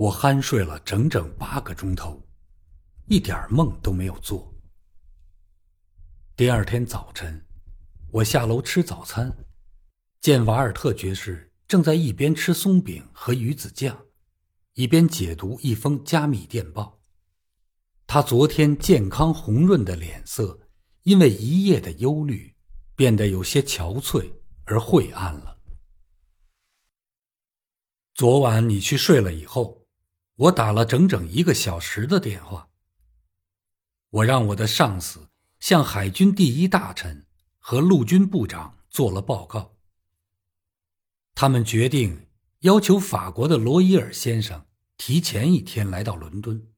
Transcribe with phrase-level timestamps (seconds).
[0.00, 2.26] 我酣睡了整整八个钟头，
[3.04, 4.50] 一点梦都没有做。
[6.34, 7.44] 第二天早晨，
[8.10, 9.30] 我下楼吃早餐，
[10.18, 14.06] 见瓦尔特爵士正在一边吃松饼和鱼子酱，
[14.72, 16.98] 一边解读一封加密电报。
[18.06, 20.60] 他昨天健康红润的脸色，
[21.02, 22.56] 因为一夜的忧虑，
[22.96, 24.32] 变得有些憔悴
[24.64, 25.58] 而晦暗了。
[28.14, 29.79] 昨晚你去睡了以后，
[30.40, 32.68] 我打了整整一个小时的电话。
[34.10, 35.30] 我让我的上司。
[35.60, 37.26] 向海军第一大臣
[37.58, 39.76] 和陆军部长做了报告。
[41.34, 42.28] 他们决定
[42.60, 46.72] 要求法国的罗伊尔先生提前一天来到伦敦。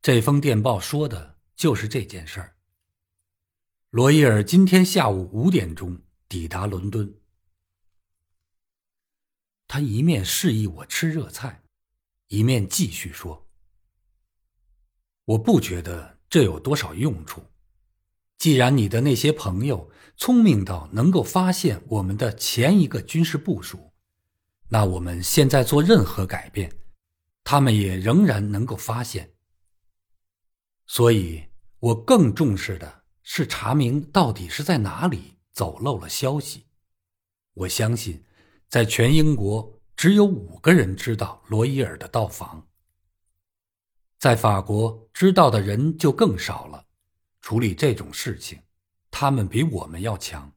[0.00, 2.56] 这封电报说的就是这件事儿。
[3.90, 7.16] 罗伊尔今天下午五点钟抵达伦敦。
[9.66, 11.62] 他一面示意我吃热菜，
[12.30, 13.48] 一面继续说
[15.26, 17.44] ：“我不觉得这有多少用处。”
[18.38, 23.92] 既然你的那些朋友聪明到能够发现我们的前一个军事部署，
[24.68, 26.72] 那我们现在做任何改变，
[27.42, 29.34] 他们也仍然能够发现。
[30.86, 31.46] 所以，
[31.80, 36.66] 我更重视的是查明到底是在哪里走漏了消息。
[37.54, 38.24] 我相信，
[38.68, 42.66] 在全英国只有五个人知道罗伊尔的到访，
[44.18, 46.86] 在法国知道的人就更少了。
[47.42, 48.62] 处理这种事情，
[49.10, 50.50] 他们比我们要强。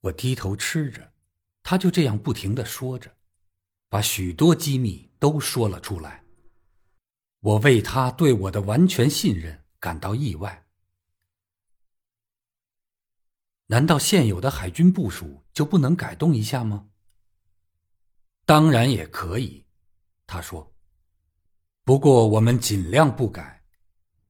[0.00, 1.12] 我低头吃着，
[1.62, 3.16] 他就这样不停的说着，
[3.88, 6.24] 把许多机密都说了出来。
[7.38, 10.65] 我为他对我的完全信任感到意外。
[13.66, 16.86] 难道现有的海军部署就不能改动一下吗？
[18.44, 19.66] 当然也可以，
[20.26, 20.72] 他说。
[21.84, 23.56] 不过我们尽量不改。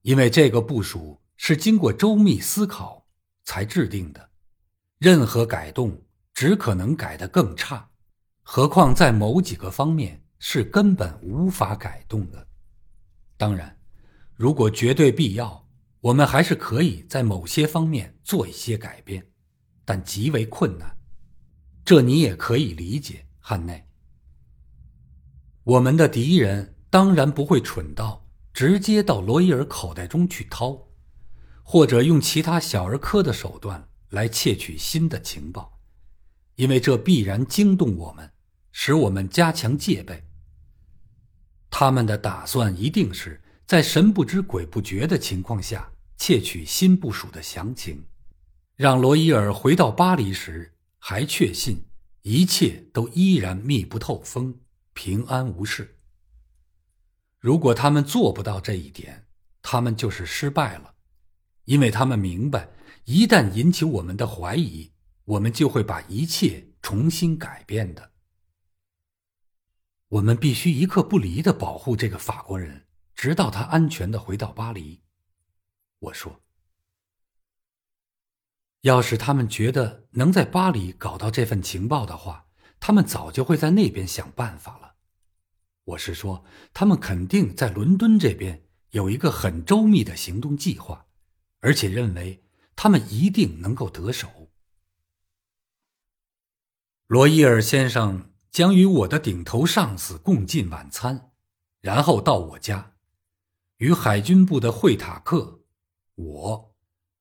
[0.03, 3.09] 因为这个部署是经过周密思考
[3.43, 4.31] 才制定的，
[4.99, 6.01] 任何改动
[6.33, 7.91] 只可能改得更差，
[8.41, 12.47] 何况在某几个方面是根本无法改动的。
[13.37, 13.77] 当然，
[14.37, 15.66] 如果绝对必要，
[16.07, 19.27] 我们还是可以在某些方面做一些改变，
[19.85, 20.97] 但极为困难。
[21.85, 23.89] 这你也可以理解，汉内。
[25.65, 28.25] 我们的敌人当然不会蠢到。
[28.53, 30.89] 直接到罗伊尔口袋中去掏，
[31.63, 35.79] 或者用其他小儿科的手段来窃取新的情报，
[36.55, 38.33] 因为这必然惊动我们，
[38.73, 40.25] 使我们加强戒备。
[41.69, 48.07] 他们的打算一定是在神不知鬼不觉的情况下窃取新部署的详情，
[48.75, 51.85] 让罗伊尔回到巴黎时还确信
[52.23, 54.61] 一切都依然密不透风，
[54.93, 55.99] 平安无事。
[57.39, 59.27] 如果他们做不到这一点，
[59.63, 60.95] 他们就是失败了，
[61.65, 62.69] 因为他们明白，
[63.05, 64.93] 一旦引起我们的怀疑，
[65.25, 68.13] 我们就会把一切重新改变的。
[70.09, 75.03] 我们必须一刻不离的保护这个法国人，直到他安全的回到巴黎。
[76.07, 76.41] 我说，
[78.83, 82.47] 要是他们觉得能在巴黎搞到这份情报的话，
[82.79, 84.95] 他们早就会在那边想办法了。
[85.83, 91.07] 我是说，他们肯定在伦敦这边有一个很周密的行动计划，
[91.59, 92.45] 而且认为
[92.77, 94.53] 他们一定能够得手。
[97.09, 101.33] 罗伊尔先生将与我的顶头上司共进晚餐，
[101.81, 102.95] 然后到我家，
[103.79, 105.61] 与海军部的惠塔克、
[106.17, 106.75] 我、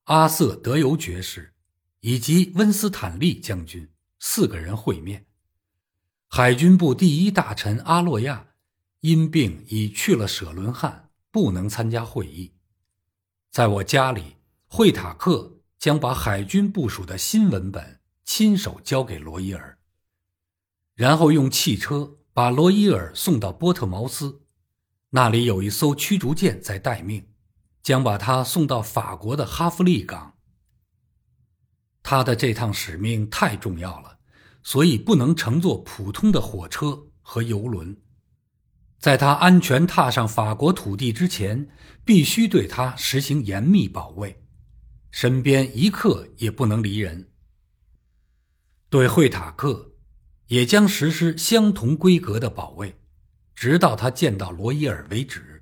[0.06, 1.54] 阿瑟·德尤爵士
[2.00, 3.90] 以及温斯坦利将军
[4.20, 5.28] 四个人会面。
[6.28, 8.48] 海军部第一大臣阿洛亚。
[9.02, 12.56] 因病已去了舍伦汉，不能参加会议。
[13.52, 19.78] 在我家里，惠塔克将把海军部署的新文本亲手交给罗伊尔，
[20.96, 24.42] 然后用汽车把罗伊尔送到波特茅斯，
[25.12, 27.28] 那里有一艘驱逐舰在待命，
[27.86, 30.34] 将把他送到法国的哈弗利港。
[32.02, 34.18] 他的这趟使命太重要了，
[34.64, 37.96] 所以不能乘坐普通的火车和游轮。
[38.98, 41.70] 在他安全踏上法国土地之前，
[42.04, 44.44] 必须对他实行严密保卫，
[45.12, 47.30] 身边一刻也不能离人。
[48.90, 49.92] 对惠塔克，
[50.48, 52.98] 也将实施相同规格的保卫，
[53.54, 55.55] 直到他见到罗伊尔为止。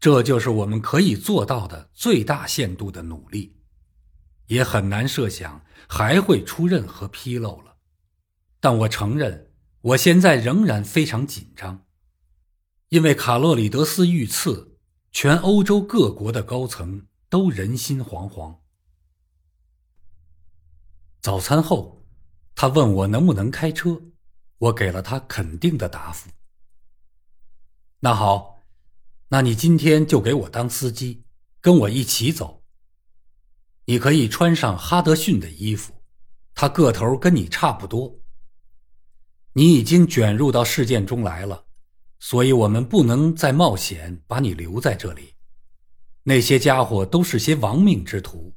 [0.00, 3.56] 这就是我们可以做到的最大限度的努力，
[4.46, 7.76] 也很难设想还会出任何纰漏了。
[8.60, 9.46] 但我承认。
[9.80, 11.86] 我现在仍然非常紧张，
[12.88, 14.76] 因为卡洛里德斯遇刺，
[15.12, 18.58] 全欧洲各国的高层都人心惶惶。
[21.20, 22.04] 早餐后，
[22.56, 24.02] 他问我能不能开车，
[24.58, 26.28] 我给了他肯定的答复。
[28.00, 28.57] 那好，
[29.28, 31.22] 那你今天就给我当司机，
[31.60, 32.64] 跟我一起走。
[33.84, 35.92] 你可以穿上哈德逊的衣服，
[36.54, 38.18] 他个头跟你差不多。
[39.52, 41.64] 你已经卷入到事件中来了，
[42.20, 45.34] 所以我们不能再冒险把你留在这里。
[46.22, 48.54] 那些家伙都是些亡命之徒，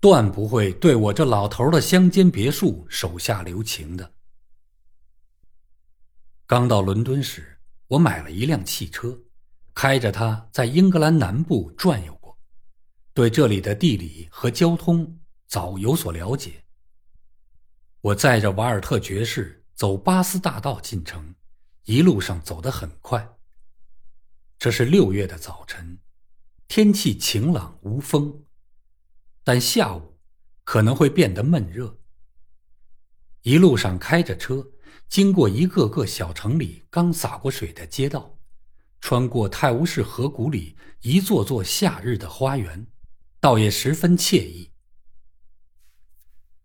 [0.00, 4.12] 断不会对我这老头的乡间别墅手下留情的。
[6.46, 9.16] 刚到伦敦时，我买了一辆汽车，
[9.74, 12.38] 开着它在英格兰南部转悠过，
[13.14, 16.64] 对这里的地理和交通早有所了解。
[18.00, 19.56] 我载着瓦尔特爵士。
[19.80, 21.34] 走巴斯大道进城，
[21.84, 23.38] 一路上走得很快。
[24.58, 25.98] 这是六月的早晨，
[26.68, 28.44] 天气晴朗无风，
[29.42, 30.18] 但下午
[30.64, 31.98] 可能会变得闷热。
[33.40, 34.70] 一路上开着车，
[35.08, 38.38] 经过一个个小城里刚洒过水的街道，
[39.00, 42.86] 穿过泰晤士河谷里一座座夏日的花园，
[43.40, 44.70] 倒也十分惬意。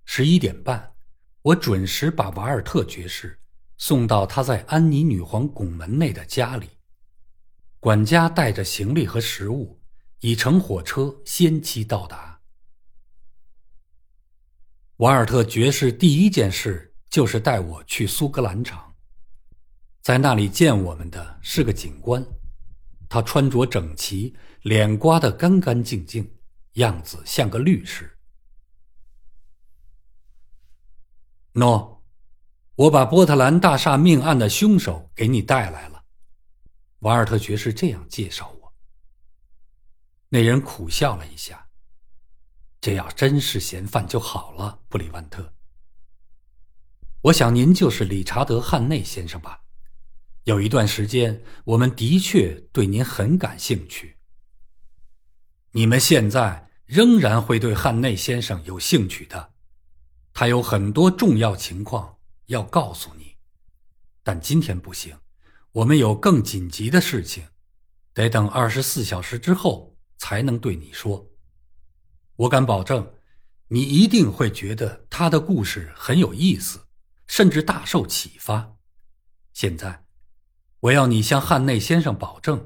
[0.06, 0.92] 十一点半。
[1.46, 3.40] 我准时把瓦尔特爵士
[3.78, 6.68] 送到他在安妮女皇拱门内的家里。
[7.80, 9.80] 管家带着行李和食物，
[10.22, 12.42] 已乘火车先期到达。
[14.96, 18.95] 瓦尔特爵士第一件事就是带我去苏格兰场，
[20.06, 22.24] 在那里见我们的是个警官，
[23.10, 26.32] 他穿着整齐，脸刮得干干净净，
[26.74, 28.16] 样子像个律师。
[31.54, 32.06] 诺，
[32.76, 36.04] 我把波特兰大厦命案的凶手给你带来了。
[37.00, 38.72] 瓦尔特爵士这样介绍我。
[40.30, 41.68] 那人苦笑了一下。
[42.80, 45.52] 这要真是嫌犯就好了，布里万特。
[47.22, 49.64] 我想您就是理查德·汉内先生吧？
[50.46, 54.18] 有一段时间，我们的确对您很感兴趣。
[55.72, 59.54] 你们现在仍然会对汉内先生有兴趣的。
[60.34, 63.38] 他有很多重要情况要告诉你，
[64.22, 65.18] 但今天不行，
[65.72, 67.48] 我们有更紧急的事情，
[68.14, 71.28] 得等二十四小时之后才能对你说。
[72.36, 73.14] 我敢保证，
[73.70, 76.86] 你一定会觉得他的故事很有意思，
[77.26, 78.76] 甚至大受启发。
[79.54, 80.05] 现在，
[80.86, 82.64] 我要你向汉内先生保证，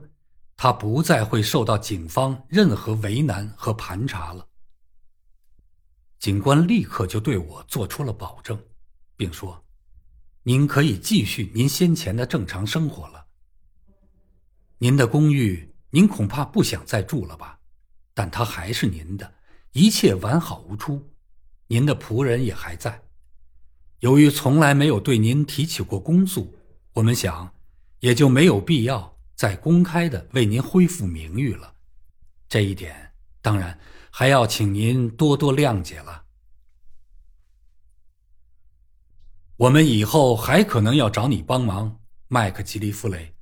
[0.58, 4.46] 他不再会受到警方任何为难和盘查了。
[6.20, 8.62] 警官立刻就对我做出了保证，
[9.16, 9.64] 并说
[10.44, 13.26] ：“您可以继续您先前的正常生活了。
[14.80, 17.58] 您的公寓您恐怕不想再住了吧？
[18.14, 19.34] 但它还是您的，
[19.72, 21.10] 一切完好无出。
[21.68, 23.02] 您的仆人也还在。
[24.00, 26.54] 由于从来没有对您提起过公诉，
[26.92, 27.50] 我们想
[28.00, 31.76] 也就没有必要再公开的为您恢复名誉了。
[32.48, 33.80] 这一点当然。”
[34.12, 36.26] 还要请您多多谅解了。
[39.56, 43.34] 我们以后还可能要找你帮忙，麦克吉利夫雷。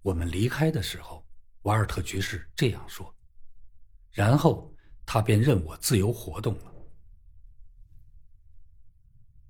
[0.00, 1.24] 我们离开的时候，
[1.62, 3.14] 瓦尔特爵士这样说，
[4.10, 4.74] 然后
[5.04, 6.72] 他便任我自由活动了。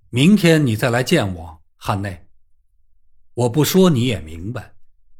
[0.09, 2.30] 明天你再来见我，汉内。
[3.41, 4.75] 我不说你也明白，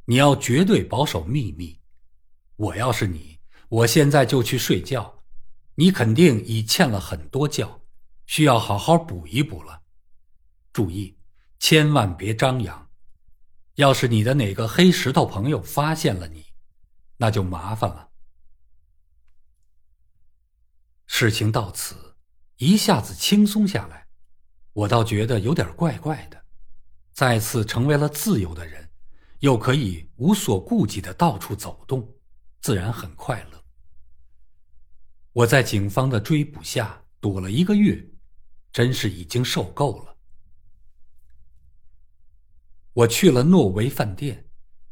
[0.05, 1.81] 你要绝对保守秘密。
[2.57, 3.41] 我要是你。
[3.71, 5.23] 我现在就去睡觉，
[5.77, 7.81] 你肯定已欠了很多觉，
[8.27, 9.81] 需要好好补一补了。
[10.71, 11.17] 注意，
[11.61, 12.91] 千万别张扬。
[13.77, 16.45] 要是你的哪个黑石头朋友发现了你，
[17.17, 18.11] 那就麻烦了。
[21.07, 22.17] 事情到此，
[22.57, 24.09] 一下子轻松下来，
[24.75, 26.40] 我倒觉得有点怪怪的。
[27.13, 28.89] 再次成为了自由的人，
[29.41, 32.17] 又可以无所顾忌的到处走动，
[32.61, 33.63] 自然很快乐。
[35.33, 38.05] 我在警方的追捕下躲了一个月，
[38.73, 40.17] 真是已经受够了。
[42.93, 44.47] 我去了诺维饭店，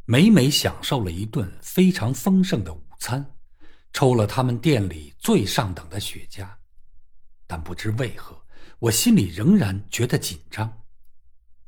[0.04, 3.34] 美美享受了一顿非常丰盛的午餐，
[3.92, 6.48] 抽了他们店里最上等的雪茄，
[7.46, 8.40] 但不知为何，
[8.78, 10.77] 我心里仍然觉得紧张。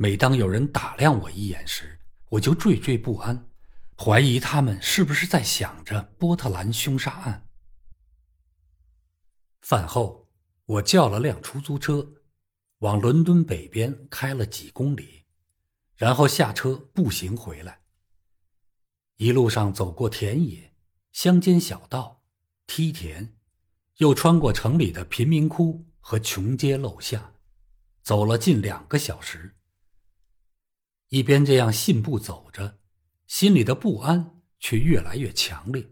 [0.03, 1.99] 每当有人打量我一眼时，
[2.31, 3.51] 我就惴惴不安，
[3.99, 7.47] 怀疑他们是不是在想着波特兰凶杀案。
[9.61, 10.27] 饭后，
[10.65, 12.15] 我叫了辆出租车，
[12.79, 15.27] 往伦敦北边开了几公里，
[15.97, 17.81] 然后下车步行回来。
[19.17, 20.73] 一路上走过田野、
[21.13, 22.23] 乡间小道、
[22.67, 23.35] 梯田，
[23.99, 27.35] 又穿过城里的贫民窟和穷街陋巷，
[28.03, 29.59] 走了近两个小时。
[31.11, 32.79] 一边这样信步走着，
[33.27, 35.91] 心里的不安却越来越强烈。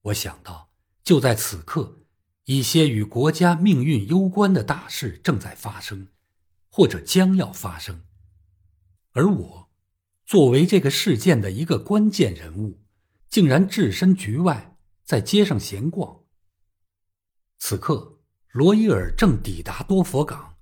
[0.00, 0.70] 我想到，
[1.04, 2.02] 就在此刻，
[2.44, 6.08] 一些与国家命运攸关的大事正在发生，
[6.70, 8.04] 或者将要发生。
[9.12, 9.70] 而我，
[10.24, 12.80] 作为这个事件的一个关键人物，
[13.28, 16.24] 竟然置身局外，在街上闲逛。
[17.58, 18.20] 此刻，
[18.52, 20.56] 罗伊尔正抵达多佛港，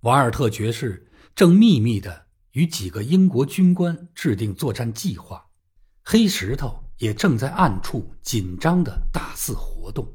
[0.00, 2.28] 瓦尔特爵士正秘密的。
[2.52, 5.50] 与几个英国军官制定作战计划，
[6.02, 10.12] 黑石头也正在暗处紧张的大肆活动。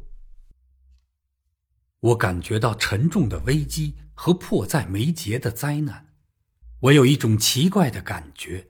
[1.99, 6.13] 我感觉到沉重的危机和迫在眉睫的灾难，
[6.81, 8.69] 我有一种奇怪的感觉，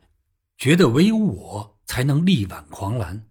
[0.57, 3.29] 觉得唯有我才能力挽狂澜，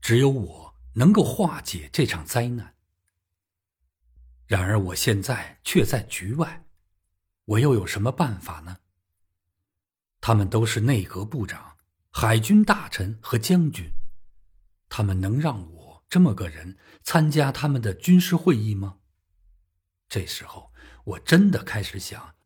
[0.00, 2.74] 只有我能够化解这场灾难。
[4.46, 6.64] 然而我现在却在局外，
[7.44, 8.78] 我又有什么办法呢？
[10.26, 11.76] 他们都是内阁部长、
[12.10, 13.92] 海军大臣和将军，
[14.88, 19.00] 他们能让我这么个人参加他们的军事会议吗？
[20.08, 20.72] 这时候，
[21.04, 22.36] 我真的开始想，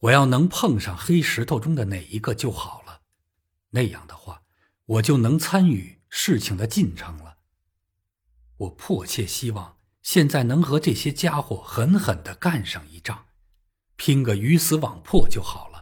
[0.00, 3.00] 我要能碰上黑石头中的哪一个就好了，
[3.70, 4.42] 那样的话，
[4.84, 7.38] 我就能参与事情的进程了。
[8.58, 13.28] 我迫切希望现在能和这些家伙狠狠的干上一仗，
[13.96, 15.73] 拼个鱼死网破就好了。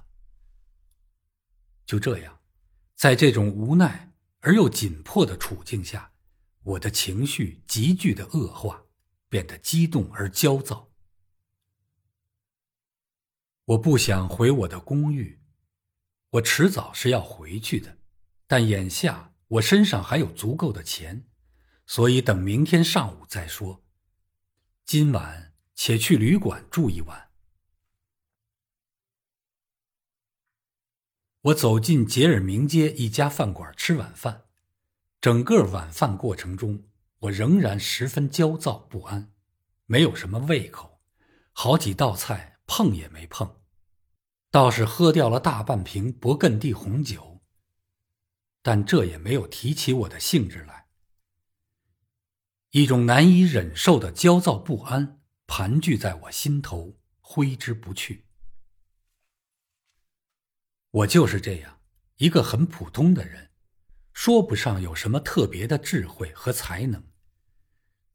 [1.92, 2.40] 就这样，
[2.94, 6.10] 在这种无奈而又紧迫的处境下，
[6.62, 8.84] 我的情绪急剧的恶化，
[9.28, 10.90] 变得激动而焦躁。
[13.66, 15.42] 我不想回我的公寓，
[16.30, 17.98] 我迟早是要回去的，
[18.46, 21.26] 但眼下我身上还有足够的钱，
[21.84, 23.84] 所以等明天上午再说。
[24.86, 27.31] 今晚且去旅馆住一晚。
[31.42, 34.44] 我走进杰尔明街一家饭馆吃晚饭，
[35.20, 36.84] 整个晚饭过程中，
[37.18, 39.32] 我仍然十分焦躁不安，
[39.86, 41.00] 没有什么胃口，
[41.50, 43.56] 好几道菜碰也没碰，
[44.52, 47.42] 倒是喝掉了大半瓶勃艮第红酒。
[48.62, 50.86] 但这也没有提起我的兴致来，
[52.70, 58.26] 一种难以忍受的焦躁不安盘踞在我心头，挥之不去。
[60.92, 61.80] 我就是这样
[62.16, 63.50] 一个很普通的人，
[64.12, 67.02] 说不上有什么特别的智慧和才能，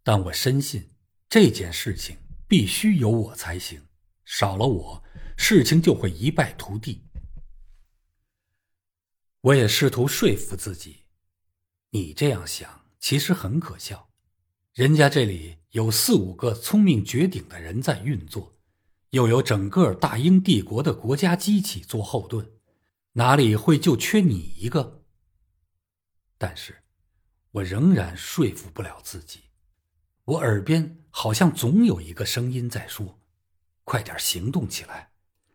[0.03, 0.91] 但我深信
[1.27, 2.17] 这件事情
[2.47, 3.81] 必须有我才行，
[4.25, 5.03] 少了我，
[5.37, 7.03] 事情就会一败涂地。
[9.41, 11.05] 我也试图说服自己，
[11.89, 14.09] 你这样想其实很可笑，
[14.73, 18.53] 人家这里有四五个聪明绝顶的人在运作，
[19.09, 22.51] 又有整个大英帝国的国家机器做后盾。
[23.17, 25.03] 哪里会就缺你一个？
[26.37, 26.83] 但是，
[27.49, 29.45] 我仍然说服不了自己。
[30.23, 33.19] 我耳边好像总有一个声音在说
[33.83, 35.13] ：“快点行动起来，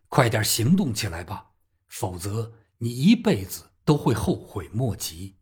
[0.08, 1.52] 快点行动起来吧，
[1.86, 5.36] 否则你一辈子都会后悔莫及。”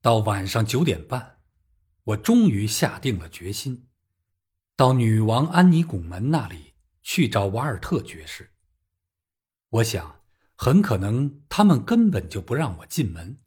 [0.00, 1.40] 到晚上九点半，
[2.04, 3.88] 我终于下定了决心，
[4.76, 8.54] 到女王安妮拱门那里去找瓦尔特爵士。
[9.70, 10.20] 我想，
[10.56, 13.38] 很可能他们根本就不让我进门，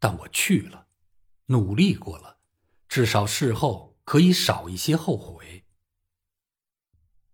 [0.00, 0.88] 但我去了，
[1.46, 2.38] 努力过了，
[2.88, 5.64] 至少事后可以少一些后悔。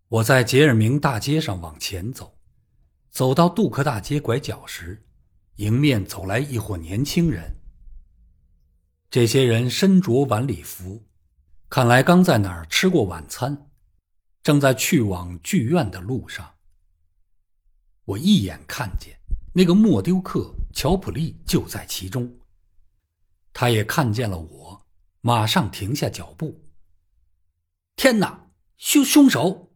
[0.08, 2.38] 我在杰尔明大街上往前走，
[3.10, 5.06] 走到杜克大街拐角时，
[5.56, 7.56] 迎面走来一伙年轻人。
[9.08, 11.06] 这些人身着晚礼服，
[11.70, 13.70] 看来刚在哪儿吃过晚餐，
[14.42, 16.55] 正在去往剧院的路上。
[18.06, 19.18] 我一眼看见
[19.52, 22.38] 那个莫丢克乔普利就在其中，
[23.52, 24.86] 他也看见了我，
[25.22, 26.62] 马上停下脚步。
[27.96, 29.72] 天哪，凶凶手！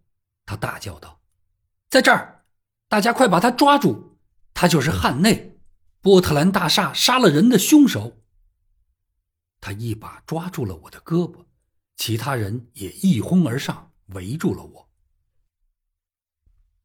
[0.46, 1.20] 他大叫道
[1.90, 2.44] ：“在这儿，
[2.88, 4.18] 大家快把他抓住！
[4.54, 5.58] 他就是汉内，
[6.00, 8.18] 波特兰大厦杀了人的凶手。”
[9.60, 11.44] 他一把抓住了我的胳膊，
[11.96, 14.89] 其他人也一哄而上，围住了我。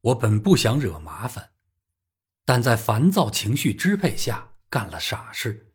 [0.00, 1.50] 我本不想惹麻烦，
[2.44, 5.72] 但在烦躁情绪支配下干了傻事。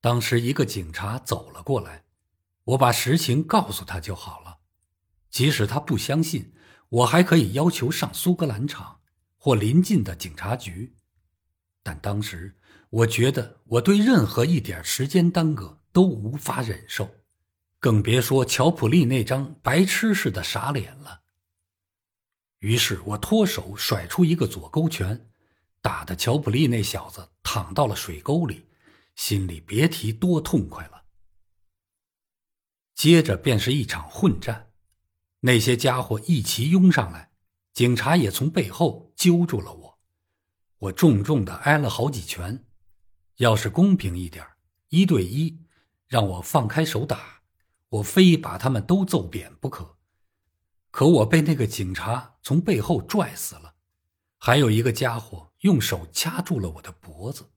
[0.00, 2.04] 当时一个警察走了过来，
[2.64, 4.58] 我把实情告诉他就好了。
[5.30, 6.52] 即使他不相信，
[6.88, 9.00] 我还可以要求上苏格兰场
[9.36, 10.94] 或邻近的警察局。
[11.82, 12.58] 但当时
[12.90, 17.08] 我觉得我对任何一点时间耽搁都无法忍受，
[17.80, 21.21] 更别说乔普利那张白痴似的傻脸了。
[22.62, 25.28] 于是我脱手甩出一个左勾拳，
[25.80, 28.68] 打得乔普利那小子躺到了水沟里，
[29.16, 31.02] 心里别提多痛快了。
[32.94, 34.70] 接着便是一场混战。
[35.40, 37.32] 那些家伙一齐拥上来，
[37.74, 39.98] 警察也从背后揪住了我，
[40.78, 42.64] 我重重的挨了好几拳。
[43.38, 44.46] 要是公平一点，
[44.90, 45.66] 一对一，
[46.06, 47.42] 让我放开手打，
[47.88, 49.98] 我非把他们都揍扁不可。
[50.92, 53.74] 可我被那个警察从背后拽死了，
[54.36, 57.50] 还有一个家伙用手掐住了我的脖子。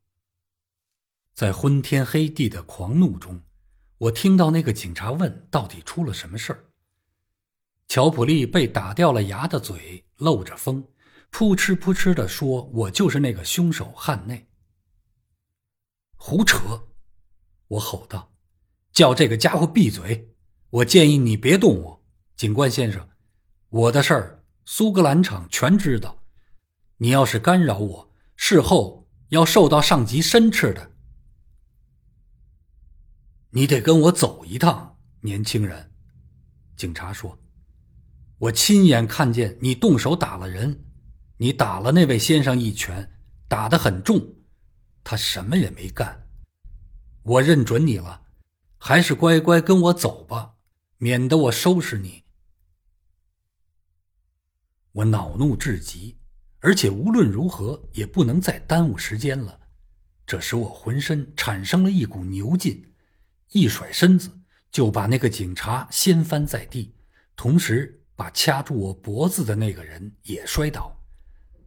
[1.34, 3.44] 在昏天黑地的狂怒中，
[3.98, 6.72] 我听到那个警察问：“到底出了什么事儿？”
[7.90, 10.88] 乔普利被打掉了牙的嘴漏着风，
[11.30, 14.48] 扑哧扑哧地说：“我就是那个凶手汉内。”
[16.16, 16.88] 胡扯！
[17.68, 18.34] 我吼道
[18.94, 20.34] ：“叫这个家伙闭嘴！
[20.70, 22.06] 我建议你别动我，
[22.38, 23.10] 警官先生，
[23.70, 26.24] 我的事儿苏格兰场全知道。
[26.98, 30.92] 你要是干扰我，事后要受到上级申斥的。
[33.52, 35.92] 你得跟我走一趟，年轻人。”
[36.78, 37.38] 警察说。
[38.38, 40.84] 我亲眼看见你动手打了人，
[41.38, 43.18] 你打了那位先生一拳，
[43.48, 44.36] 打得很重，
[45.06, 46.28] 他什么也没干。
[47.24, 48.24] 我认准你了，
[48.78, 50.56] 还是乖乖跟我走吧，
[50.98, 52.25] 免得我收拾你。
[54.96, 56.18] 我恼怒至极，
[56.60, 59.60] 而且无论如何也不能再耽误时间了，
[60.26, 62.94] 这使我浑身产生了一股牛劲，
[63.52, 64.40] 一甩身子
[64.72, 66.96] 就把那个警察掀翻在地，
[67.36, 68.02] 同时。
[68.18, 71.04] 把掐住我脖子的那个人也摔倒，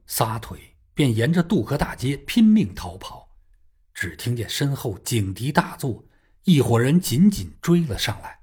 [0.07, 3.37] 撒腿便沿着杜河大街拼命逃跑，
[3.93, 6.03] 只听见身后警笛大作，
[6.45, 8.41] 一伙人紧紧追了上来。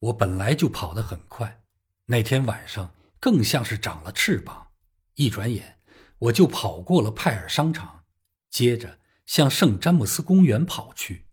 [0.00, 1.62] 我本来就跑得很快，
[2.10, 4.68] 那天晚上更像是长了翅膀，
[5.16, 5.78] 一转眼
[6.20, 8.04] 我就跑过了派尔商场，
[8.48, 11.26] 接着向圣詹姆斯公园跑去，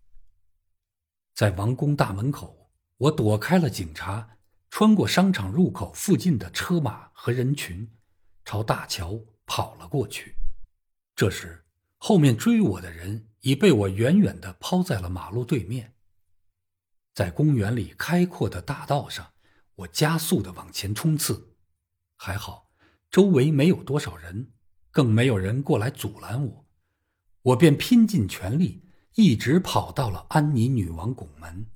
[1.34, 2.72] 在王宫大门口。
[2.98, 4.38] 我躲开了警察，
[4.70, 7.90] 穿过商场入口附近的车马和人群，
[8.44, 10.36] 朝大桥跑了过去。
[11.16, 11.66] 这时，
[11.98, 15.96] 后面追我的人已被我远远地抛在了马路对面。
[17.14, 19.32] 在公园里开阔的大道上，
[19.76, 21.56] 我加速的往前冲刺。
[22.16, 22.72] 还好，
[23.12, 24.54] 周围没有多少人，
[24.92, 26.66] 更没有人过来阻拦我，
[27.42, 31.68] 我便拼尽全力，一直跑到了安妮女王拱门。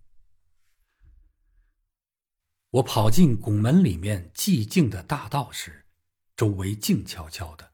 [2.71, 5.85] 我跑进拱门里面寂静的大道时，
[6.37, 7.71] 周围静悄悄的。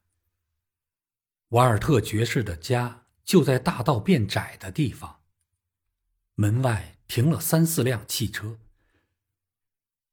[1.49, 5.21] 瓦尔特爵士的家就在大道变窄的地方。
[6.35, 8.59] 门外停了三四辆汽车。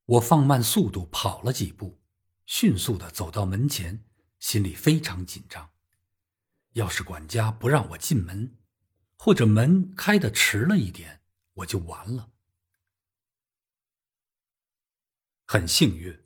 [0.05, 2.01] 我放慢速度跑了几步，
[2.47, 4.05] 迅速的走到门前，
[4.39, 5.71] 心里非常紧张。
[6.73, 8.59] 要是管家不让我进门，
[9.17, 11.23] 或者门开的迟了一点，
[11.55, 12.31] 我就完了。
[15.47, 16.25] 很幸运，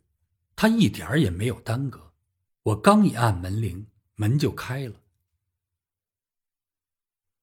[0.55, 2.13] 他一点儿也没有耽搁。
[2.63, 5.03] 我刚一按门铃，门就开了。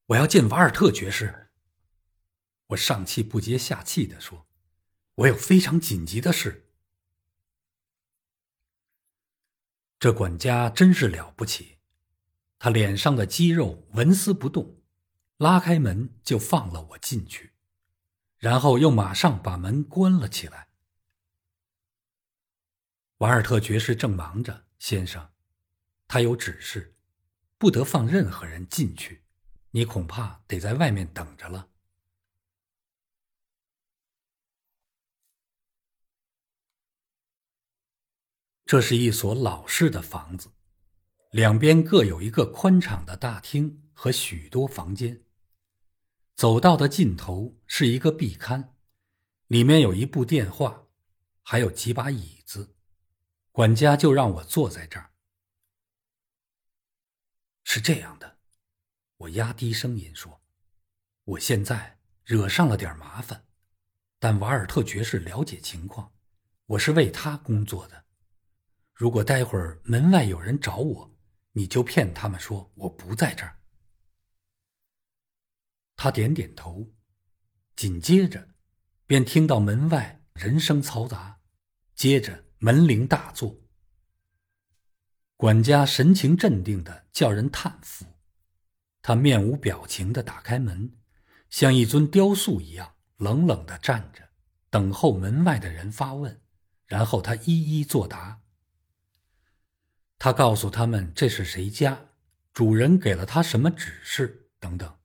[0.07, 1.51] 我要见瓦尔特爵士。
[2.69, 4.47] 我上气不接下气的说
[5.17, 6.69] ：“我有非常紧急的事。”
[9.99, 11.79] 这管家真是了不起，
[12.59, 14.83] 他脸上的肌肉纹丝不动，
[15.39, 17.55] 拉开门就放了我进去，
[18.37, 20.69] 然后又马上把门关了起来。
[23.19, 25.31] 瓦尔特爵士正忙着，先生，
[26.07, 26.97] 他有指示，
[27.57, 29.25] 不得放任何人进去，
[29.71, 31.71] 你恐怕得在外面等着了。
[38.75, 40.51] 这是一所老式的房子，
[41.31, 45.23] 两边各有一个宽敞的大厅和许多房间。
[46.35, 48.71] 走道的尽头是一个壁龛，
[49.47, 50.89] 里面有一部电话，
[51.41, 52.75] 还有几把椅子。
[53.53, 55.13] 管家就让我坐在这儿。
[57.63, 58.39] 是这样的，
[59.19, 60.43] 我压低声音说
[61.23, 63.45] ：“我现在惹上了点麻烦，
[64.19, 66.13] 但瓦尔特爵士了解情况，
[66.67, 68.04] 我是为他工作的。
[68.95, 71.15] 如果待会儿门外有人找我，
[71.53, 73.59] 你就骗他们说我不在这儿。”
[75.97, 76.93] 他点点头，
[77.75, 78.49] 紧接着
[79.07, 81.41] 便听到门外人声嘈杂，
[81.95, 83.61] 接着门铃大作。
[85.37, 88.07] 管家神情镇定的叫人叹服，
[89.03, 90.97] 他面无表情的打开门，
[91.51, 94.29] 像一尊雕塑一样冷冷的站着，
[94.71, 96.41] 等候门外的人发问，
[96.87, 98.41] 然后他一一作答。
[100.25, 102.07] 他告诉他们这是谁家，
[102.55, 104.97] 主人给了他什么指示等等，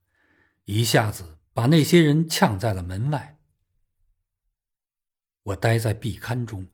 [0.64, 3.38] 一下子把那些人呛在了门外。
[5.42, 6.66] 我待在壁龛中，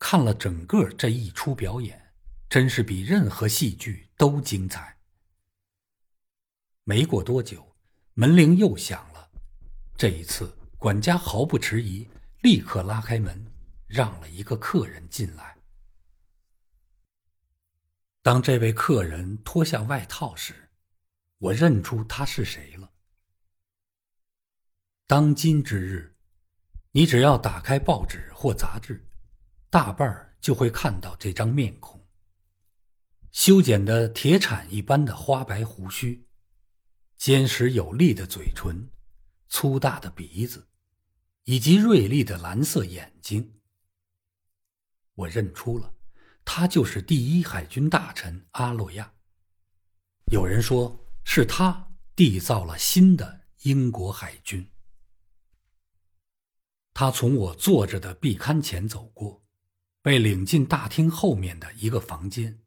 [0.00, 2.10] 看了整个这一出表演，
[2.48, 4.96] 真是比任何戏剧都精彩。
[6.82, 7.76] 没过多久，
[8.14, 9.30] 门铃又响了，
[9.96, 12.08] 这一次管家毫不迟疑，
[12.40, 13.46] 立刻拉开门，
[13.86, 15.51] 让了一个客人进来。
[18.22, 20.70] 当这位客人脱下外套时，
[21.38, 22.92] 我认出他是谁了。
[25.06, 26.10] 当今之日。
[26.94, 29.08] 你只要打开报纸或杂志，
[29.70, 32.06] 大半儿就会看到这张面孔。
[33.30, 36.28] 修剪的铁铲一般的花白胡须，
[37.16, 38.90] 坚实有力的嘴唇，
[39.48, 40.68] 粗大的鼻子，
[41.44, 43.58] 以及锐利的蓝色眼睛。
[45.14, 45.94] 我认出了，
[46.54, 49.14] 他就是第一海军大臣阿洛亚。
[50.30, 54.70] 有人说是他缔造了新的英国海军。
[56.92, 59.42] 他从我坐着的壁龛前走过，
[60.02, 62.60] 被领进大厅后面的一个房间。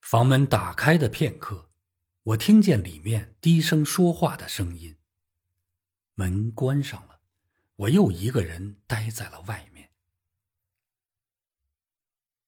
[0.00, 1.70] 房门打开的片刻，
[2.24, 4.98] 我听见里面低声说话的声音。
[6.14, 7.20] 门关上了，
[7.76, 9.71] 我又一个人待在了外面。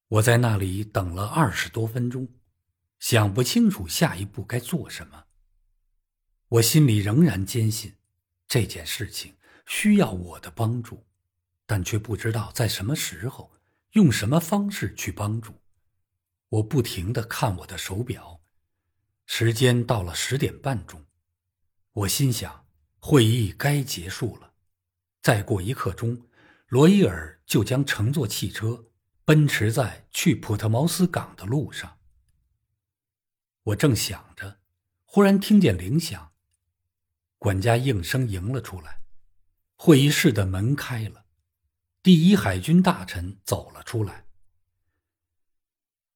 [0.09, 2.29] 我在那里等了二十多分钟，
[2.99, 5.25] 想不清楚下一步该做什么。
[6.49, 7.95] 我心里仍然坚信
[8.47, 9.37] 这件事情。
[9.67, 11.07] 需要我的帮助，
[11.64, 13.51] 但却不知道在什么时候、
[13.93, 15.59] 用什么方式去帮助。
[16.51, 18.43] 我不停的看我的手表，
[19.25, 21.07] 时间到了十点半钟。
[21.93, 22.67] 我心想，
[22.99, 24.53] 会议该结束了，
[25.23, 26.29] 再过一刻钟，
[26.67, 28.85] 罗伊尔就将乘坐汽车
[29.25, 31.99] 奔驰在去普特茅斯港的路上。
[33.63, 34.61] 我正想着，
[35.05, 36.33] 忽然听见铃响，
[37.39, 39.01] 管家应声迎了出来。
[39.77, 41.25] 会议室的门开了，
[42.03, 44.27] 第一海军大臣走了出来。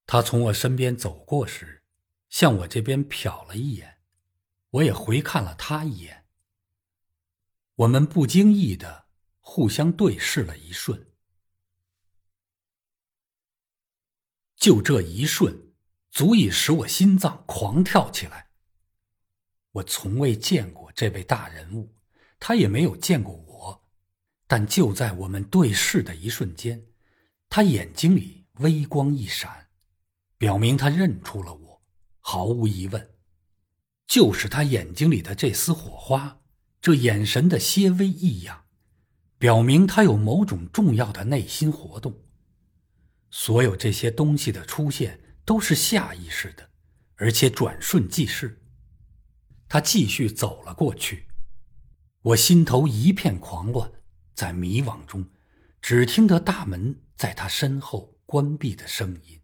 [0.04, 1.82] 他从我身边走过时，
[2.28, 3.98] 向我这边瞟了一眼，
[4.70, 6.26] 我也回看了他一眼。
[7.74, 9.06] 我们不经意的
[9.40, 11.10] 互相对视了一瞬，
[14.58, 15.72] 就这一瞬，
[16.10, 18.48] 足以使我心脏狂跳起来。
[19.72, 21.94] 我从未见过这位大人物，
[22.40, 23.84] 他也没有见过我。
[24.48, 26.82] 但就在我们对视的一瞬间，
[27.48, 29.68] 他眼睛里微光一闪，
[30.36, 31.82] 表明他认出了我。
[32.20, 33.10] 毫无疑问，
[34.06, 36.40] 就是他眼睛里的这丝火花，
[36.80, 38.64] 这眼神的些微异样，
[39.38, 42.27] 表明他有某种重要的内心活动。
[43.30, 46.70] 所有这些东西的出现都是下意识的，
[47.16, 48.62] 而且转瞬即逝。
[49.68, 51.28] 他继续走了过去，
[52.22, 53.92] 我心头一片狂乱。
[54.34, 55.28] 在迷惘中，
[55.82, 59.40] 只听得大门在他身后关闭的声音。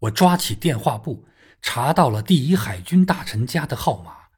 [0.00, 1.26] 我抓起电话簿，
[1.62, 4.28] 查到了第一海军大臣家的号码，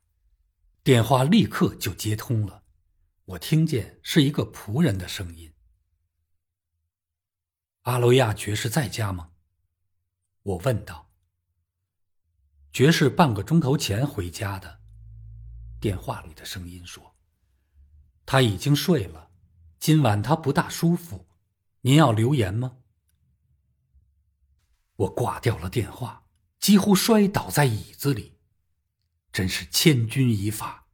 [0.82, 2.62] 电话立刻就接通了。
[3.24, 5.52] 我听见是一个仆人的声音
[7.84, 9.30] ：“阿罗亚爵士在家吗？”
[10.42, 11.10] 我问道。
[12.72, 14.80] “爵士半个钟头前回家的。”
[15.80, 17.14] 电话里的声音说
[18.26, 19.30] ：“他已经睡了，
[19.78, 21.28] 今晚他不大舒服，
[21.82, 22.78] 您要留言吗？”
[24.96, 26.26] 我挂掉了电话，
[26.58, 28.38] 几乎摔倒在椅子里。
[29.32, 30.86] 真是千钧一发，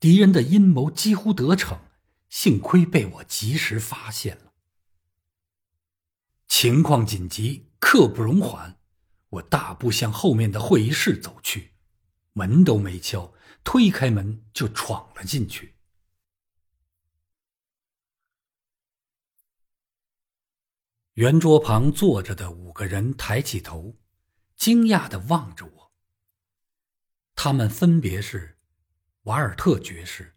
[0.00, 1.78] 敌人的阴谋几乎得逞，
[2.30, 4.51] 幸亏被我及时发现了。
[6.54, 8.78] 情况紧急，刻不容缓，
[9.30, 11.72] 我大步向后面的会议室走去，
[12.34, 13.32] 门都没敲。
[13.64, 15.76] 推开门就闯了进去。
[21.14, 23.96] 圆桌旁坐着的五个人抬起头，
[24.54, 25.92] 惊讶的望着我。
[27.34, 28.58] 他们分别是
[29.22, 30.36] 瓦尔特爵士、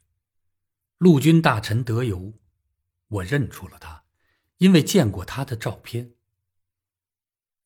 [0.98, 2.40] 陆军大臣德尤，
[3.10, 4.05] 我认出了他，
[4.58, 6.14] 因为见过他的照片。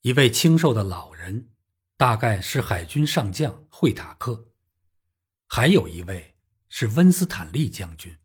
[0.02, 1.50] 一位清瘦的老人，
[1.98, 4.50] 大概是海军上将惠塔克。
[5.48, 6.36] 还有一位
[6.70, 8.18] 是温斯坦利将军。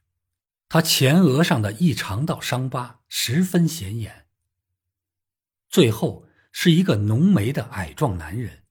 [0.68, 4.29] 他前额上的一长道伤疤十分显眼。
[5.68, 8.64] 最后是一个浓眉的矮壮男人，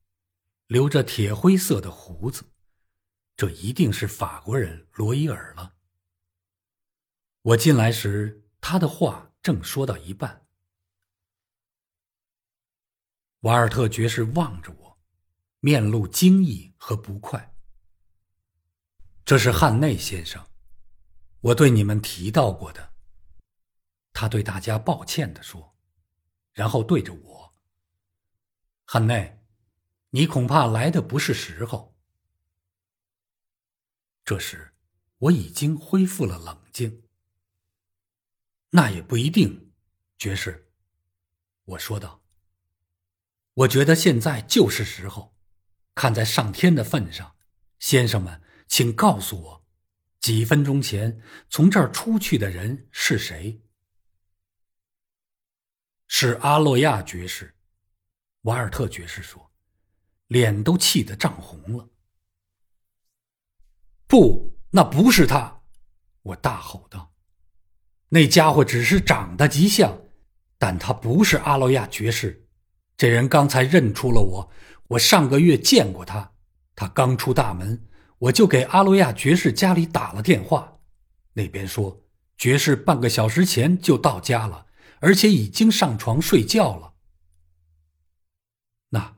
[0.68, 2.46] 留着铁灰色的胡子，
[3.36, 5.76] 这一定是法国人罗伊尔了。
[7.42, 10.48] 我进来时，他的话正说到一半。
[13.42, 14.98] 瓦尔特爵士望着我，
[15.60, 17.54] 面露惊异和不快。
[19.26, 20.48] 这是汉内先生，
[21.42, 22.94] 我对你们提到过的。
[24.14, 25.76] 他对大家抱歉的说，
[26.54, 27.54] 然后对着我
[28.86, 29.44] ：“汉内，
[30.12, 31.98] 你恐怕来的不是时候。”
[34.24, 34.74] 这时，
[35.18, 37.03] 我已经恢复了冷静。
[38.76, 39.72] 那也不一定，
[40.18, 40.72] 爵士，
[41.64, 42.24] 我说道。
[43.54, 45.36] 我觉得现在就是时候，
[45.94, 47.36] 看在上天的份上，
[47.78, 49.66] 先生们，请告诉我，
[50.20, 53.62] 几分钟前从这儿出去的人是谁？
[56.08, 57.56] 是阿洛亚爵士，
[58.42, 59.52] 瓦尔特爵士说，
[60.26, 61.92] 脸都气得涨红了。
[64.08, 65.62] 不，那不是他！
[66.24, 67.13] 我大吼道
[68.14, 70.00] ：“那家伙只是长得极像，
[70.60, 72.48] 但他不是阿洛亚爵士。”
[72.96, 74.52] 这人刚才认出了我，
[74.90, 76.34] 我上个月见过他。
[76.76, 77.88] 他刚出大门，
[78.20, 80.78] 我就给阿洛亚爵士家里打了电话，
[81.34, 82.06] 那边说
[82.38, 84.68] 爵士半个小时前就到家了，
[85.00, 86.94] 而且已经上床睡觉了。
[88.90, 89.18] 那，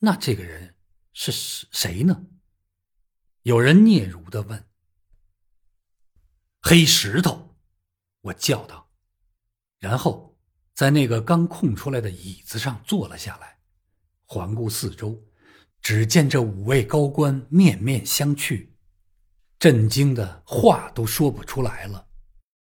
[0.00, 0.74] 那这个人
[1.14, 2.26] 是谁呢？
[3.44, 4.66] 有人嗫嚅的问。
[6.60, 7.51] 黑石头，
[8.22, 8.88] 我叫道，
[9.78, 10.30] 然后。
[10.74, 13.58] 在那个刚空出来的椅子上坐了下来，
[14.24, 15.22] 环顾四周，
[15.82, 18.68] 只见这五位高官面面相觑，
[19.58, 22.08] 震惊的话都说不出来了。